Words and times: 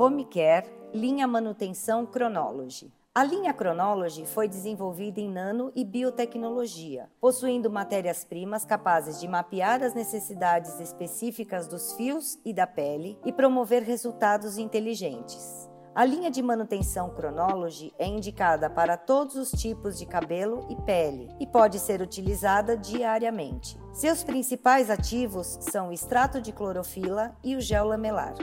Home 0.00 0.24
Care, 0.26 0.64
linha 0.94 1.26
Manutenção 1.26 2.06
Chronology. 2.06 2.92
A 3.12 3.24
linha 3.24 3.52
Chronology 3.52 4.24
foi 4.26 4.46
desenvolvida 4.46 5.18
em 5.18 5.28
nano 5.28 5.72
e 5.74 5.84
biotecnologia, 5.84 7.10
possuindo 7.20 7.68
matérias-primas 7.68 8.64
capazes 8.64 9.18
de 9.18 9.26
mapear 9.26 9.82
as 9.82 9.94
necessidades 9.94 10.78
específicas 10.78 11.66
dos 11.66 11.94
fios 11.94 12.38
e 12.44 12.54
da 12.54 12.64
pele 12.64 13.18
e 13.26 13.32
promover 13.32 13.82
resultados 13.82 14.56
inteligentes. 14.56 15.68
A 15.96 16.04
linha 16.04 16.30
de 16.30 16.42
manutenção 16.42 17.12
Chronology 17.16 17.92
é 17.98 18.06
indicada 18.06 18.70
para 18.70 18.96
todos 18.96 19.34
os 19.34 19.50
tipos 19.50 19.98
de 19.98 20.06
cabelo 20.06 20.64
e 20.70 20.76
pele 20.82 21.28
e 21.40 21.46
pode 21.46 21.80
ser 21.80 22.00
utilizada 22.00 22.76
diariamente. 22.76 23.76
Seus 23.92 24.22
principais 24.22 24.90
ativos 24.90 25.58
são 25.60 25.88
o 25.88 25.92
extrato 25.92 26.40
de 26.40 26.52
clorofila 26.52 27.36
e 27.42 27.56
o 27.56 27.60
gel 27.60 27.86
lamelar. 27.86 28.36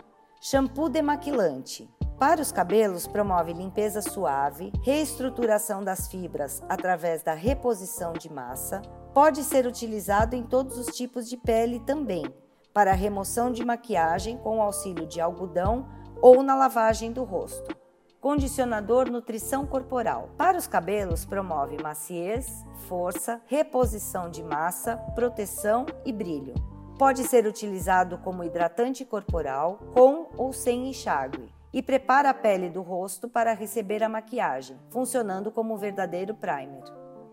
Shampoo 0.48 0.90
demaquilante. 0.90 1.90
Para 2.20 2.40
os 2.40 2.52
cabelos, 2.52 3.08
promove 3.08 3.52
limpeza 3.52 4.00
suave, 4.00 4.72
reestruturação 4.84 5.84
das 5.84 6.08
fibras 6.08 6.62
através 6.70 7.24
da 7.24 7.34
reposição 7.34 8.14
de 8.14 8.32
massa. 8.32 8.80
Pode 9.12 9.44
ser 9.44 9.66
utilizado 9.66 10.36
em 10.36 10.44
todos 10.44 10.78
os 10.78 10.96
tipos 10.96 11.28
de 11.28 11.36
pele 11.36 11.80
também, 11.80 12.32
para 12.72 12.94
remoção 12.94 13.52
de 13.52 13.66
maquiagem 13.66 14.38
com 14.38 14.62
auxílio 14.62 15.08
de 15.08 15.20
algodão 15.20 15.88
ou 16.22 16.44
na 16.44 16.54
lavagem 16.54 17.12
do 17.12 17.24
rosto. 17.24 17.76
Condicionador 18.22 19.10
Nutrição 19.10 19.66
Corporal. 19.66 20.30
Para 20.38 20.60
os 20.60 20.68
cabelos, 20.68 21.26
promove 21.26 21.82
maciez, 21.82 22.64
força, 22.88 23.42
reposição 23.48 24.30
de 24.30 24.44
massa, 24.44 24.96
proteção 25.16 25.88
e 26.06 26.14
brilho. 26.14 26.54
Pode 26.98 27.26
ser 27.26 27.46
utilizado 27.46 28.18
como 28.20 28.42
hidratante 28.42 29.04
corporal, 29.04 29.80
com 29.94 30.30
ou 30.38 30.54
sem 30.54 30.88
enxágue, 30.90 31.54
e 31.74 31.84
prepara 31.84 32.30
a 32.30 32.34
pele 32.34 32.70
do 32.70 32.82
rosto 32.82 33.28
para 33.28 33.54
receber 33.54 34.02
a 34.02 34.08
maquiagem, 34.08 34.80
funcionando 34.90 35.52
como 35.52 35.74
um 35.74 35.78
verdadeiro 35.78 36.34
primer. 36.34 36.84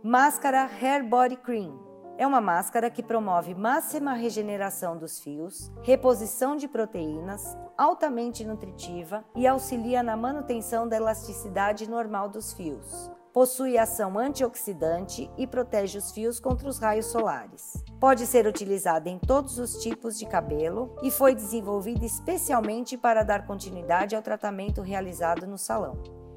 Máscara 0.03 0.65
Hair 0.65 1.09
Body 1.09 1.37
Cream 1.37 1.79
é 2.19 2.27
uma 2.27 2.41
máscara 2.41 2.91
que 2.91 3.05
promove 3.05 3.55
máxima 3.55 4.15
regeneração 4.15 4.99
dos 4.99 5.21
fios, 5.21 5.71
reposição 5.83 6.57
de 6.57 6.67
proteínas, 6.67 7.57
altamente 7.79 8.45
nutritiva 8.45 9.25
e 9.37 9.47
auxilia 9.47 10.03
na 10.03 10.17
manutenção 10.17 10.89
da 10.89 10.97
elasticidade 10.97 11.89
normal 11.89 12.29
dos 12.29 12.53
fios. 12.53 13.13
Possui 13.33 13.79
ação 13.79 14.19
antioxidante 14.19 15.31
e 15.39 15.47
protege 15.47 15.97
os 15.97 16.13
fios 16.13 16.39
contra 16.39 16.69
os 16.69 16.79
raios 16.79 17.07
solares. 17.07 17.83
Pode 17.99 18.27
ser 18.27 18.47
utilizada 18.47 19.09
em 19.09 19.19
todos 19.19 19.59
os 19.59 19.83
tipos 19.83 20.19
de 20.19 20.27
cabelo 20.27 20.95
e 21.03 21.11
foi 21.11 21.35
desenvolvida 21.35 22.05
especialmente 22.05 22.99
para 22.99 23.23
dar 23.23 23.47
continuidade 23.47 24.15
ao 24.15 24.21
tratamento 24.21 24.83
realizado 24.83 25.47
no 25.47 25.57
salão. 25.57 25.97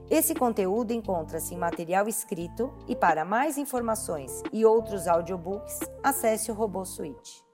Esse 0.09 0.33
conteúdo 0.33 0.93
encontra-se 0.93 1.53
em 1.53 1.57
material 1.57 2.07
escrito 2.07 2.73
e 2.87 2.95
para 2.95 3.25
mais 3.25 3.57
informações 3.57 4.41
e 4.53 4.63
outros 4.63 5.05
audiobooks, 5.05 5.79
acesse 6.01 6.49
o 6.49 6.53
Robô 6.53 6.85
Suite. 6.85 7.44